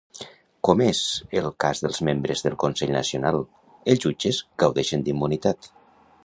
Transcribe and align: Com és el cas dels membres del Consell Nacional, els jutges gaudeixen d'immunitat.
Com 0.67 0.79
és 0.85 1.01
el 1.41 1.49
cas 1.63 1.81
dels 1.85 2.01
membres 2.07 2.41
del 2.47 2.55
Consell 2.63 2.95
Nacional, 2.97 3.39
els 3.95 4.03
jutges 4.07 4.41
gaudeixen 4.65 5.07
d'immunitat. 5.11 5.71